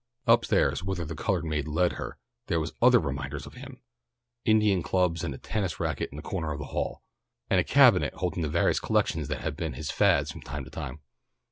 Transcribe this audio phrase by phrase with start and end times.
[0.25, 2.17] Up stairs whither the coloured maid led her,
[2.47, 3.83] there were other reminders of him:
[4.45, 7.03] Indian clubs and a tennis racquet in a corner of the hall,
[7.51, 10.71] and a cabinet holding the various collections that had been his fads from time to
[10.71, 11.01] time.